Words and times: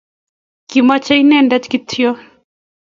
Kimachin 0.69 1.19
inyendet 1.23 1.63
kityo 1.71 2.09